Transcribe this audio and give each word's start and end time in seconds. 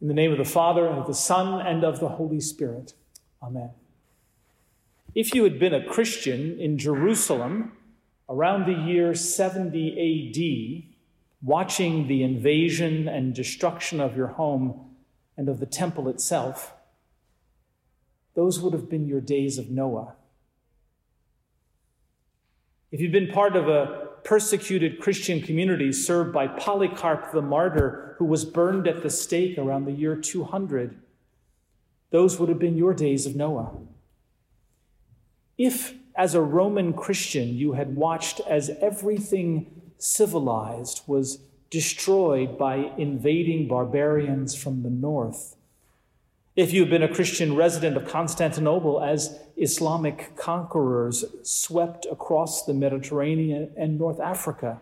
In 0.00 0.08
the 0.08 0.14
name 0.14 0.30
of 0.30 0.38
the 0.38 0.44
Father, 0.44 0.86
and 0.86 0.98
of 0.98 1.06
the 1.06 1.14
Son, 1.14 1.60
and 1.66 1.82
of 1.82 1.98
the 1.98 2.08
Holy 2.08 2.40
Spirit. 2.40 2.94
Amen. 3.42 3.70
If 5.14 5.34
you 5.34 5.42
had 5.44 5.58
been 5.58 5.74
a 5.74 5.84
Christian 5.84 6.58
in 6.60 6.78
Jerusalem 6.78 7.72
around 8.28 8.66
the 8.66 8.80
year 8.80 9.14
70 9.14 10.84
AD, 10.84 10.94
watching 11.42 12.06
the 12.06 12.22
invasion 12.22 13.08
and 13.08 13.34
destruction 13.34 14.00
of 14.00 14.16
your 14.16 14.28
home 14.28 14.94
and 15.36 15.48
of 15.48 15.58
the 15.58 15.66
temple 15.66 16.08
itself, 16.08 16.74
those 18.34 18.60
would 18.60 18.72
have 18.72 18.88
been 18.88 19.06
your 19.06 19.20
days 19.20 19.58
of 19.58 19.70
Noah. 19.70 20.14
If 22.92 23.00
you'd 23.00 23.12
been 23.12 23.32
part 23.32 23.56
of 23.56 23.68
a 23.68 24.07
persecuted 24.24 25.00
Christian 25.00 25.40
community 25.40 25.92
served 25.92 26.32
by 26.32 26.46
Polycarp 26.46 27.32
the 27.32 27.42
martyr, 27.42 28.14
who 28.18 28.24
was 28.24 28.44
burned 28.44 28.86
at 28.86 29.02
the 29.02 29.10
stake 29.10 29.58
around 29.58 29.84
the 29.84 29.92
year 29.92 30.16
200. 30.16 30.98
Those 32.10 32.38
would 32.38 32.48
have 32.48 32.58
been 32.58 32.76
your 32.76 32.94
days 32.94 33.26
of 33.26 33.36
Noah. 33.36 33.72
If, 35.56 35.94
as 36.16 36.34
a 36.34 36.40
Roman 36.40 36.92
Christian, 36.92 37.54
you 37.54 37.72
had 37.72 37.96
watched 37.96 38.40
as 38.40 38.70
everything 38.80 39.92
civilized 39.98 41.02
was 41.06 41.40
destroyed 41.70 42.56
by 42.56 42.92
invading 42.96 43.68
barbarians 43.68 44.54
from 44.54 44.82
the 44.82 44.90
north, 44.90 45.56
if 46.58 46.72
you've 46.72 46.90
been 46.90 47.04
a 47.04 47.14
Christian 47.14 47.54
resident 47.54 47.96
of 47.96 48.04
Constantinople 48.04 49.00
as 49.00 49.38
Islamic 49.56 50.34
conquerors 50.34 51.24
swept 51.44 52.04
across 52.10 52.64
the 52.64 52.74
Mediterranean 52.74 53.70
and 53.76 53.96
North 53.96 54.18
Africa, 54.18 54.80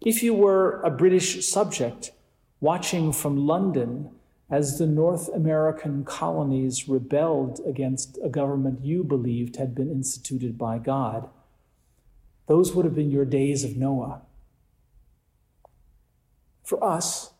if 0.00 0.22
you 0.22 0.32
were 0.32 0.80
a 0.80 0.88
British 0.88 1.46
subject 1.46 2.12
watching 2.58 3.12
from 3.12 3.46
London 3.46 4.08
as 4.48 4.78
the 4.78 4.86
North 4.86 5.28
American 5.28 6.06
colonies 6.06 6.88
rebelled 6.88 7.60
against 7.66 8.18
a 8.24 8.30
government 8.30 8.82
you 8.82 9.04
believed 9.04 9.56
had 9.56 9.74
been 9.74 9.90
instituted 9.90 10.56
by 10.56 10.78
God, 10.78 11.28
those 12.46 12.74
would 12.74 12.86
have 12.86 12.94
been 12.94 13.10
your 13.10 13.26
days 13.26 13.62
of 13.62 13.76
Noah. 13.76 14.22
For 16.64 16.82
us, 16.82 17.34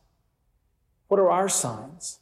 what 1.08 1.18
are 1.18 1.30
our 1.30 1.48
signs? 1.48 2.18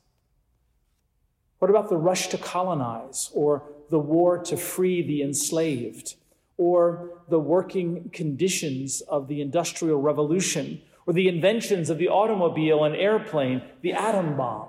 What 1.64 1.70
about 1.70 1.88
the 1.88 1.96
rush 1.96 2.28
to 2.28 2.36
colonize 2.36 3.30
or 3.32 3.62
the 3.88 3.98
war 3.98 4.36
to 4.36 4.54
free 4.54 5.00
the 5.00 5.22
enslaved 5.22 6.16
or 6.58 7.22
the 7.30 7.38
working 7.38 8.10
conditions 8.12 9.00
of 9.00 9.28
the 9.28 9.40
Industrial 9.40 9.98
Revolution 9.98 10.82
or 11.06 11.14
the 11.14 11.26
inventions 11.26 11.88
of 11.88 11.96
the 11.96 12.08
automobile 12.08 12.84
and 12.84 12.94
airplane, 12.94 13.62
the 13.80 13.94
atom 13.94 14.36
bomb, 14.36 14.68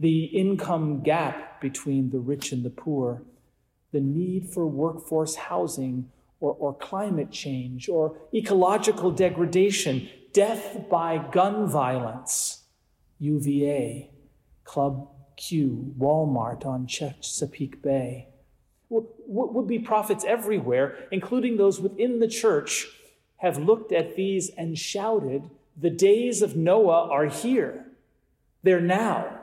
the 0.00 0.24
income 0.24 1.04
gap 1.04 1.60
between 1.60 2.10
the 2.10 2.18
rich 2.18 2.50
and 2.50 2.64
the 2.64 2.70
poor, 2.70 3.22
the 3.92 4.00
need 4.00 4.48
for 4.48 4.66
workforce 4.66 5.36
housing 5.36 6.10
or, 6.40 6.54
or 6.54 6.74
climate 6.74 7.30
change 7.30 7.88
or 7.88 8.18
ecological 8.34 9.12
degradation, 9.12 10.08
death 10.32 10.86
by 10.90 11.18
gun 11.18 11.68
violence, 11.68 12.64
UVA, 13.20 14.10
Club 14.64 15.11
Q, 15.42 15.92
Walmart 15.98 16.64
on 16.64 16.86
Chesapeake 16.86 17.82
Bay. 17.82 18.28
Would 18.88 19.66
be 19.66 19.80
prophets 19.80 20.24
everywhere, 20.24 21.08
including 21.10 21.56
those 21.56 21.80
within 21.80 22.20
the 22.20 22.28
church, 22.28 22.86
have 23.38 23.58
looked 23.58 23.90
at 23.90 24.14
these 24.14 24.50
and 24.50 24.78
shouted, 24.78 25.50
The 25.76 25.90
days 25.90 26.42
of 26.42 26.54
Noah 26.54 27.08
are 27.08 27.26
here. 27.26 27.86
They're 28.62 28.80
now. 28.80 29.40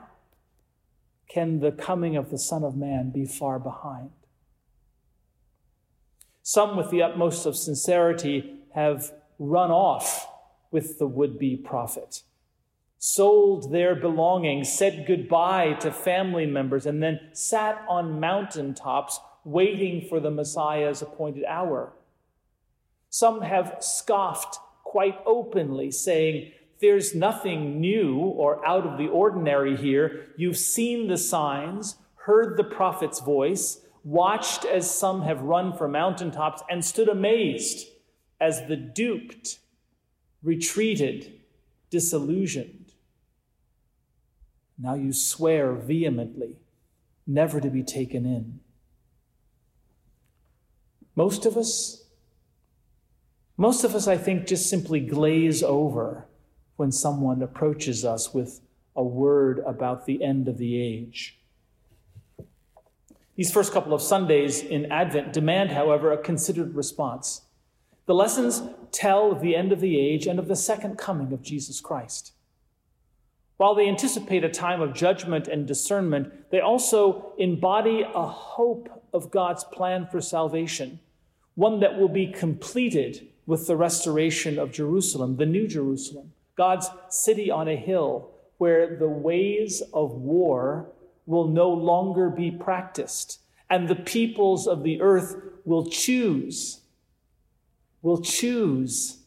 Can 1.28 1.60
the 1.60 1.72
coming 1.72 2.16
of 2.16 2.30
the 2.30 2.38
Son 2.38 2.64
of 2.64 2.78
Man 2.78 3.10
be 3.10 3.26
far 3.26 3.60
behind? 3.60 4.12
Some, 6.44 6.78
with 6.78 6.92
the 6.92 7.02
utmost 7.02 7.46
of 7.46 7.58
sincerity, 7.58 8.62
have 8.74 9.12
run 9.38 9.70
off 9.70 10.30
with 10.72 10.98
the 10.98 11.08
would 11.08 11.38
be 11.38 11.58
prophet 11.58 12.24
sold 13.00 13.72
their 13.72 13.96
belongings, 13.96 14.72
said 14.72 15.06
goodbye 15.08 15.74
to 15.80 15.90
family 15.90 16.46
members, 16.46 16.86
and 16.86 17.02
then 17.02 17.20
sat 17.32 17.84
on 17.88 18.20
mountaintops 18.20 19.20
waiting 19.46 20.06
for 20.08 20.20
the 20.20 20.30
Messiah's 20.30 21.02
appointed 21.02 21.46
hour. 21.46 21.94
Some 23.10 23.42
have 23.42 23.78
scoffed 23.80 24.60
quite 24.84 25.18
openly, 25.26 25.92
saying, 25.92 26.52
There's 26.82 27.16
nothing 27.16 27.80
new 27.80 28.18
or 28.18 28.66
out 28.68 28.86
of 28.86 28.98
the 28.98 29.08
ordinary 29.08 29.78
here. 29.78 30.28
You've 30.38 30.58
seen 30.58 31.08
the 31.08 31.18
signs, 31.18 31.96
heard 32.26 32.58
the 32.58 32.64
prophet's 32.66 33.22
voice, 33.22 33.82
watched 34.04 34.66
as 34.66 34.94
some 34.94 35.22
have 35.22 35.42
run 35.42 35.72
for 35.76 35.88
mountaintops, 35.88 36.62
and 36.70 36.84
stood 36.84 37.08
amazed 37.08 37.88
as 38.42 38.68
the 38.68 38.76
duped 38.76 39.60
retreated, 40.44 41.40
disillusioned. 41.90 42.89
Now 44.82 44.94
you 44.94 45.12
swear 45.12 45.74
vehemently 45.74 46.56
never 47.28 47.60
to 47.60 47.70
be 47.70 47.84
taken 47.84 48.26
in. 48.26 48.60
Most 51.16 51.46
of 51.46 51.58
us, 51.58 52.06
most 53.58 53.84
of 53.84 53.94
us, 53.94 54.08
I 54.08 54.18
think, 54.18 54.48
just 54.48 54.70
simply 54.70 55.02
glaze 55.02 55.62
over 55.62 56.26
when 56.78 56.94
someone 56.94 57.42
approaches 57.42 58.06
us 58.06 58.34
with 58.34 58.62
a 58.96 59.04
word 59.04 59.60
about 59.66 60.06
the 60.06 60.24
end 60.24 60.48
of 60.48 60.58
the 60.58 60.82
age. 60.82 61.38
These 63.36 63.52
first 63.52 63.74
couple 63.74 63.94
of 63.94 64.02
Sundays 64.02 64.62
in 64.62 64.92
Advent 64.92 65.34
demand, 65.34 65.72
however, 65.72 66.12
a 66.12 66.18
considered 66.18 66.74
response. 66.74 67.42
The 68.06 68.16
lessons 68.16 68.62
tell 68.92 69.32
of 69.32 69.42
the 69.42 69.56
end 69.56 69.72
of 69.72 69.82
the 69.82 70.00
age 70.00 70.26
and 70.26 70.40
of 70.40 70.48
the 70.48 70.56
second 70.56 70.98
coming 70.98 71.32
of 71.32 71.42
Jesus 71.42 71.80
Christ. 71.80 72.34
While 73.60 73.76
they 73.76 73.90
anticipate 73.90 74.46
a 74.46 74.50
time 74.50 74.80
of 74.80 74.94
judgment 74.94 75.50
and 75.50 75.68
discernment, 75.68 76.50
they 76.50 76.62
also 76.62 77.34
embody 77.38 78.04
a 78.04 78.26
hope 78.26 79.04
of 79.12 79.32
God's 79.32 79.66
plan 79.66 80.08
for 80.10 80.22
salvation, 80.22 81.02
one 81.56 81.82
that 81.82 82.00
will 82.00 82.08
be 82.08 82.28
completed 82.28 83.28
with 83.46 83.68
the 83.68 83.76
restoration 83.76 84.58
of 84.58 84.72
Jerusalem, 84.72 85.36
the 85.36 85.46
New 85.46 85.68
Jerusalem, 85.68 86.32
God's 86.56 86.90
city 87.10 87.52
on 87.52 87.68
a 87.68 87.76
hill 87.76 88.32
where 88.60 88.96
the 88.96 89.10
ways 89.10 89.84
of 89.94 90.14
war 90.14 90.88
will 91.26 91.50
no 91.50 91.70
longer 91.70 92.30
be 92.30 92.52
practiced, 92.52 93.42
and 93.70 93.90
the 93.90 93.96
peoples 93.96 94.68
of 94.68 94.84
the 94.84 95.02
earth 95.02 95.36
will 95.66 95.86
choose, 95.86 96.80
will 98.02 98.22
choose 98.22 99.18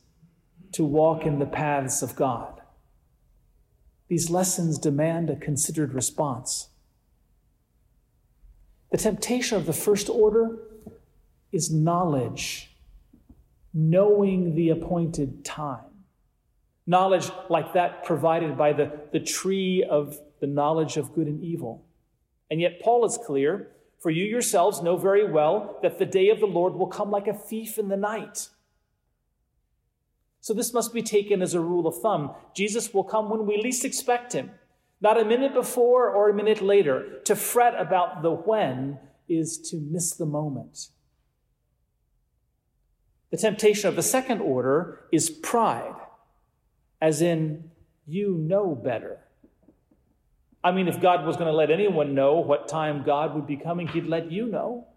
to 0.73 0.87
walk 0.87 1.27
in 1.27 1.39
the 1.39 1.45
paths 1.45 2.01
of 2.01 2.17
God. 2.17 2.62
These 4.13 4.29
lessons 4.29 4.77
demand 4.77 5.31
a 5.31 5.37
considered 5.37 5.95
response. 5.95 6.69
The 8.91 8.99
temptation 8.99 9.57
of 9.57 9.65
the 9.65 9.73
first 9.73 10.11
order 10.11 10.59
is 11.51 11.73
knowledge, 11.73 12.77
knowing 13.73 14.55
the 14.55 14.69
appointed 14.69 15.47
time. 15.47 16.05
Knowledge 16.87 17.31
like 17.49 17.73
that 17.73 18.05
provided 18.05 18.59
by 18.59 18.75
the, 18.75 19.01
the 19.15 19.21
tree 19.21 19.83
of 19.83 20.19
the 20.43 20.47
knowledge 20.47 20.99
of 20.99 21.15
good 21.15 21.27
and 21.27 21.43
evil. 21.43 21.87
And 22.51 22.61
yet, 22.61 22.83
Paul 22.83 23.07
is 23.07 23.17
clear 23.17 23.71
for 23.99 24.11
you 24.11 24.27
yourselves 24.27 24.83
know 24.83 24.99
very 24.99 25.25
well 25.25 25.79
that 25.81 25.99
the 25.99 26.05
day 26.05 26.29
of 26.29 26.39
the 26.39 26.45
Lord 26.45 26.75
will 26.75 26.87
come 26.87 27.11
like 27.11 27.29
a 27.29 27.33
thief 27.33 27.79
in 27.79 27.89
the 27.89 27.97
night. 27.97 28.51
So 30.43 30.53
this 30.53 30.75
must 30.75 30.93
be 30.93 31.03
taken 31.03 31.41
as 31.41 31.55
a 31.55 31.61
rule 31.61 31.87
of 31.87 32.03
thumb. 32.03 32.35
Jesus 32.53 32.93
will 32.93 33.05
come 33.05 33.31
when 33.31 33.47
we 33.47 33.63
least 33.63 33.85
expect 33.85 34.33
him, 34.33 34.51
not 35.01 35.19
a 35.19 35.25
minute 35.25 35.55
before 35.55 36.11
or 36.11 36.29
a 36.29 36.35
minute 36.35 36.61
later. 36.61 37.21
To 37.27 37.37
fret 37.37 37.81
about 37.81 38.23
the 38.23 38.33
when 38.33 38.99
is 39.29 39.57
to 39.71 39.77
miss 39.77 40.15
the 40.15 40.27
moment. 40.27 40.89
The 43.31 43.37
temptation 43.37 43.89
of 43.89 43.95
the 43.95 44.03
second 44.03 44.41
order 44.41 45.05
is 45.13 45.31
pride, 45.31 45.95
as 47.01 47.23
in, 47.23 47.71
you 48.05 48.37
know 48.37 48.75
better. 48.75 49.21
I 50.65 50.73
mean, 50.73 50.89
if 50.89 51.01
God 51.01 51.25
was 51.25 51.37
going 51.37 51.47
to 51.47 51.57
let 51.57 51.71
anyone 51.71 52.17
know 52.17 52.41
what 52.41 52.67
time 52.67 53.05
God 53.05 53.37
would 53.37 53.47
be 53.47 53.57
coming, 53.57 53.87
he'd 53.87 54.07
let 54.07 54.33
you 54.33 54.47
know. 54.47 54.89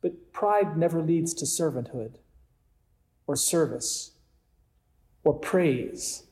But 0.00 0.32
pride 0.32 0.76
never 0.76 1.02
leads 1.02 1.34
to 1.34 1.44
servanthood 1.44 2.18
or 3.26 3.36
service 3.36 4.12
or 5.24 5.34
praise 5.34 6.24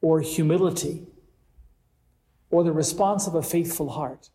or 0.00 0.20
humility 0.20 1.06
or 2.50 2.62
the 2.62 2.72
response 2.72 3.26
of 3.26 3.34
a 3.34 3.42
faithful 3.42 3.90
heart. 3.90 4.30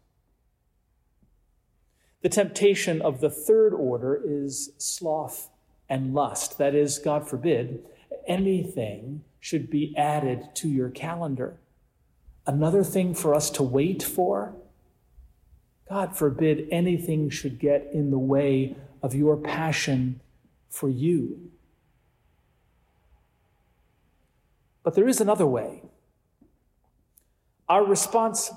The 2.21 2.29
temptation 2.29 3.01
of 3.01 3.21
the 3.21 3.29
third 3.29 3.73
order 3.73 4.21
is 4.21 4.71
sloth 4.77 5.49
and 5.87 6.13
lust. 6.13 6.57
That 6.57 6.75
is, 6.75 6.99
God 6.99 7.29
forbid, 7.29 7.85
anything 8.27 9.23
should 9.39 9.69
be 9.69 9.95
added 9.95 10.49
to 10.55 10.67
your 10.67 10.89
calendar. 10.89 11.57
another 12.45 12.83
thing 12.83 13.13
for 13.13 13.35
us 13.35 13.49
to 13.51 13.63
wait 13.63 14.01
for? 14.01 14.53
God 15.87 16.17
forbid 16.17 16.67
anything 16.71 17.29
should 17.29 17.59
get 17.59 17.89
in 17.93 18.11
the 18.11 18.19
way 18.19 18.75
of 19.01 19.13
your 19.13 19.37
passion 19.37 20.19
for 20.69 20.89
you. 20.89 21.51
But 24.83 24.95
there 24.95 25.07
is 25.07 25.21
another 25.21 25.45
way. 25.45 25.83
Our 27.67 27.85
response, 27.85 28.51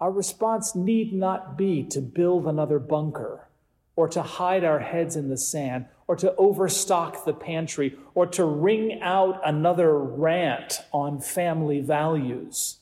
our 0.00 0.12
response 0.12 0.74
need 0.74 1.12
not 1.12 1.58
be 1.58 1.82
to 1.84 2.00
build 2.00 2.46
another 2.46 2.78
bunker 2.78 3.48
or 3.96 4.08
to 4.08 4.22
hide 4.22 4.64
our 4.64 4.78
heads 4.78 5.16
in 5.16 5.28
the 5.28 5.36
sand 5.36 5.86
or 6.06 6.16
to 6.16 6.34
overstock 6.36 7.24
the 7.24 7.32
pantry 7.32 7.96
or 8.14 8.26
to 8.26 8.44
wring 8.44 9.00
out 9.02 9.40
another 9.44 9.98
rant 9.98 10.80
on 10.92 11.20
family 11.20 11.80
values. 11.80 12.78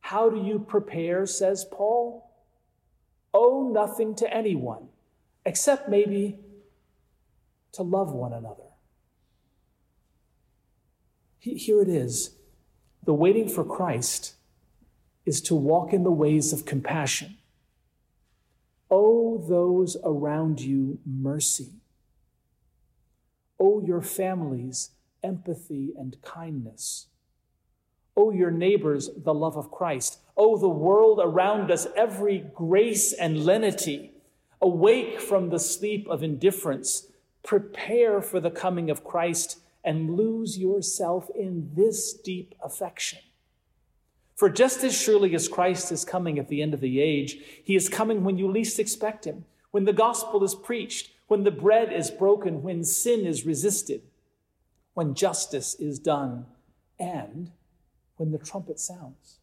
How 0.00 0.28
do 0.28 0.42
you 0.42 0.58
prepare, 0.58 1.26
says 1.26 1.64
Paul? 1.70 2.30
Owe 3.32 3.70
nothing 3.72 4.14
to 4.16 4.34
anyone, 4.34 4.88
except 5.46 5.88
maybe 5.88 6.38
to 7.72 7.82
love 7.82 8.12
one 8.12 8.32
another. 8.32 8.64
Here 11.38 11.80
it 11.80 11.88
is. 11.88 12.36
The 13.04 13.14
waiting 13.14 13.48
for 13.48 13.64
Christ 13.64 14.34
is 15.24 15.40
to 15.42 15.54
walk 15.54 15.92
in 15.92 16.04
the 16.04 16.10
ways 16.10 16.52
of 16.52 16.66
compassion. 16.66 17.38
Owe 18.90 19.38
those 19.48 19.96
around 20.04 20.60
you 20.60 20.98
mercy. 21.06 21.70
Owe 23.58 23.80
your 23.80 24.02
families 24.02 24.90
empathy 25.22 25.92
and 25.98 26.20
kindness. 26.22 27.06
Owe 28.16 28.32
your 28.32 28.50
neighbors 28.50 29.10
the 29.16 29.34
love 29.34 29.56
of 29.56 29.70
Christ. 29.70 30.18
Owe 30.36 30.56
the 30.56 30.68
world 30.68 31.20
around 31.22 31.70
us 31.70 31.86
every 31.96 32.38
grace 32.54 33.12
and 33.12 33.44
lenity. 33.44 34.12
Awake 34.60 35.20
from 35.20 35.50
the 35.50 35.58
sleep 35.58 36.06
of 36.08 36.22
indifference. 36.22 37.06
Prepare 37.42 38.20
for 38.20 38.40
the 38.40 38.50
coming 38.50 38.90
of 38.90 39.04
Christ 39.04 39.60
and 39.82 40.16
lose 40.16 40.58
yourself 40.58 41.28
in 41.34 41.70
this 41.74 42.12
deep 42.12 42.54
affection. 42.62 43.20
For 44.36 44.48
just 44.48 44.84
as 44.84 44.96
surely 44.96 45.34
as 45.34 45.48
Christ 45.48 45.92
is 45.92 46.04
coming 46.04 46.38
at 46.38 46.48
the 46.48 46.62
end 46.62 46.72
of 46.72 46.80
the 46.80 47.00
age, 47.00 47.38
he 47.62 47.76
is 47.76 47.88
coming 47.88 48.24
when 48.24 48.38
you 48.38 48.50
least 48.50 48.78
expect 48.78 49.26
him, 49.26 49.44
when 49.70 49.84
the 49.84 49.92
gospel 49.92 50.42
is 50.44 50.54
preached, 50.54 51.10
when 51.28 51.44
the 51.44 51.50
bread 51.50 51.92
is 51.92 52.10
broken, 52.10 52.62
when 52.62 52.82
sin 52.82 53.26
is 53.26 53.44
resisted, 53.46 54.02
when 54.94 55.14
justice 55.14 55.74
is 55.74 55.98
done, 55.98 56.46
and 56.98 57.52
when 58.16 58.32
the 58.32 58.38
trumpet 58.38 58.80
sounds. 58.80 59.36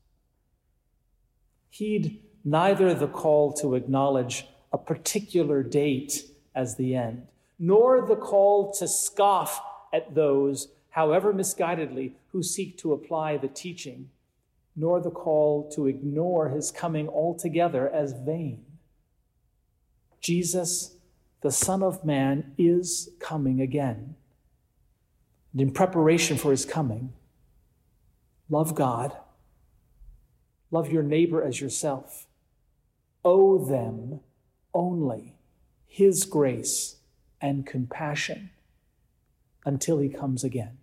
Heed 1.69 2.21
neither 2.43 2.93
the 2.93 3.07
call 3.07 3.53
to 3.53 3.75
acknowledge 3.75 4.47
a 4.73 4.77
particular 4.77 5.63
date 5.63 6.23
as 6.55 6.75
the 6.75 6.95
end, 6.95 7.27
nor 7.59 8.05
the 8.05 8.15
call 8.15 8.71
to 8.73 8.87
scoff 8.87 9.61
at 9.93 10.13
those, 10.13 10.69
however 10.91 11.33
misguidedly, 11.33 12.13
who 12.31 12.43
seek 12.43 12.77
to 12.77 12.93
apply 12.93 13.37
the 13.37 13.47
teaching, 13.47 14.09
nor 14.75 15.01
the 15.01 15.11
call 15.11 15.69
to 15.71 15.87
ignore 15.87 16.49
his 16.49 16.71
coming 16.71 17.07
altogether 17.07 17.89
as 17.89 18.13
vain. 18.13 18.63
Jesus, 20.21 20.95
the 21.41 21.51
Son 21.51 21.81
of 21.81 22.05
Man, 22.05 22.53
is 22.57 23.09
coming 23.19 23.61
again. 23.61 24.15
And 25.51 25.61
in 25.61 25.71
preparation 25.71 26.37
for 26.37 26.51
his 26.51 26.65
coming, 26.65 27.13
love 28.49 28.75
God, 28.75 29.17
love 30.69 30.91
your 30.91 31.03
neighbor 31.03 31.43
as 31.43 31.59
yourself, 31.59 32.27
owe 33.25 33.57
them 33.65 34.19
only 34.73 35.35
his 35.87 36.23
grace 36.25 36.96
and 37.41 37.65
compassion 37.65 38.51
until 39.65 39.99
he 39.99 40.09
comes 40.09 40.43
again. 40.43 40.77